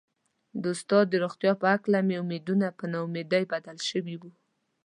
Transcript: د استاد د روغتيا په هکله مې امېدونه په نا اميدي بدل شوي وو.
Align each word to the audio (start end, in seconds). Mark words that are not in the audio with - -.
د 0.61 0.63
استاد 0.75 1.05
د 1.09 1.13
روغتيا 1.23 1.51
په 1.61 1.65
هکله 1.73 1.99
مې 2.07 2.15
امېدونه 2.23 2.67
په 2.77 2.85
نا 2.91 2.99
اميدي 3.07 3.43
بدل 3.53 3.77
شوي 3.89 4.15
وو. 4.21 4.31